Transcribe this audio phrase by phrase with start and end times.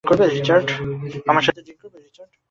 [1.27, 2.31] আমার সাথে ড্রিংক করবে, রিচার্ড?